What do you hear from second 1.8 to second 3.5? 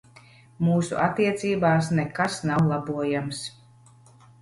nekas nav labojams.